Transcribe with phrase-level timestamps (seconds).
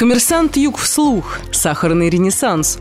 [0.00, 1.40] Коммерсант Юг вслух.
[1.52, 2.78] Сахарный ренессанс.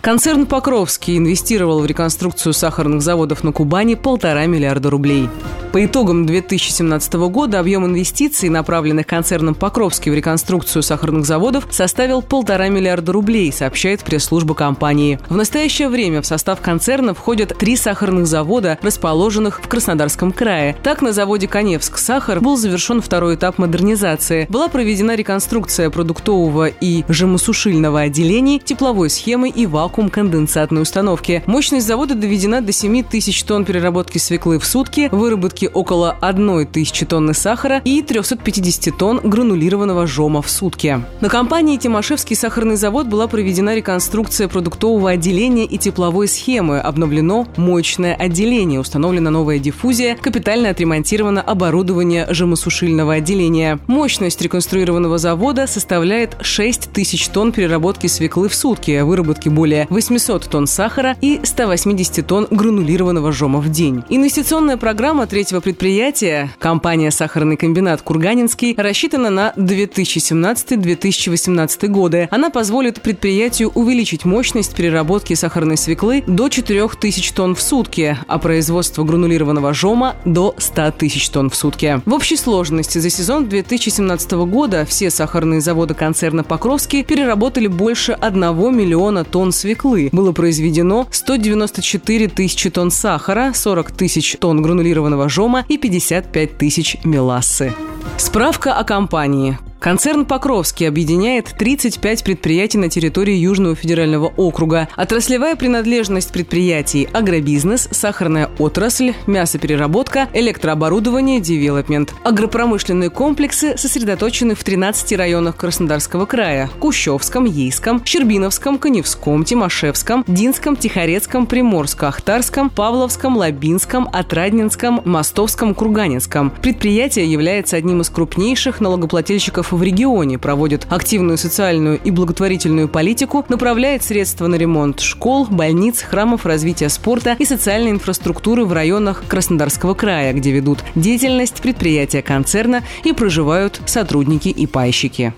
[0.00, 5.28] Концерн «Покровский» инвестировал в реконструкцию сахарных заводов на Кубани полтора миллиарда рублей.
[5.72, 12.66] По итогам 2017 года объем инвестиций, направленных концерном «Покровский» в реконструкцию сахарных заводов, составил полтора
[12.68, 15.20] миллиарда рублей, сообщает пресс-служба компании.
[15.28, 20.76] В настоящее время в состав концерна входят три сахарных завода, расположенных в Краснодарском крае.
[20.82, 24.46] Так, на заводе «Коневск сахар» был завершен второй этап модернизации.
[24.50, 31.44] Была проведена реконструкция продуктового и жемосушильного отделений, тепловой схемы и вакуум-конденсатной установки.
[31.46, 36.66] Мощность завода доведена до 7 тысяч тонн переработки свеклы в сутки, выработки выработки около 1
[36.66, 41.02] тысячи тонны сахара и 350 тонн гранулированного жома в сутки.
[41.20, 48.14] На компании «Тимошевский сахарный завод» была проведена реконструкция продуктового отделения и тепловой схемы, обновлено моечное
[48.14, 53.78] отделение, установлена новая диффузия, капитально отремонтировано оборудование жемосушильного отделения.
[53.86, 60.66] Мощность реконструированного завода составляет 6 тысяч тонн переработки свеклы в сутки, выработки более 800 тонн
[60.66, 64.02] сахара и 180 тонн гранулированного жома в день.
[64.08, 72.28] Инвестиционная программа третьего третьего предприятия компания «Сахарный комбинат Курганинский» рассчитана на 2017-2018 годы.
[72.30, 79.02] Она позволит предприятию увеличить мощность переработки сахарной свеклы до 4000 тонн в сутки, а производство
[79.02, 82.00] гранулированного жома до 100 тысяч тонн в сутки.
[82.06, 88.40] В общей сложности за сезон 2017 года все сахарные заводы концерна «Покровский» переработали больше 1
[88.76, 90.10] миллиона тонн свеклы.
[90.12, 96.98] Было произведено 194 тысячи тонн сахара, 40 тысяч тонн гранулированного жома, жома и 55 тысяч
[97.02, 97.72] мелассы.
[98.18, 99.56] Справка о компании.
[99.80, 104.90] Концерн «Покровский» объединяет 35 предприятий на территории Южного федерального округа.
[104.94, 112.12] Отраслевая принадлежность предприятий– агробизнес, сахарная отрасль, мясопереработка, электрооборудование, девелопмент.
[112.24, 121.46] Агропромышленные комплексы сосредоточены в 13 районах Краснодарского края– Кущевском, Ейском, Щербиновском, Коневском, Тимошевском, Динском, Тихорецком,
[121.46, 126.50] Приморско-Ахтарском, Павловском, Лабинском, Отрадненском, Мостовском, Курганинском.
[126.50, 134.02] Предприятие является одним из крупнейших налогоплательщиков в регионе, проводит активную социальную и благотворительную политику, направляет
[134.02, 140.32] средства на ремонт школ, больниц, храмов развития спорта и социальной инфраструктуры в районах Краснодарского края,
[140.32, 145.34] где ведут деятельность предприятия концерна и проживают сотрудники и пайщики.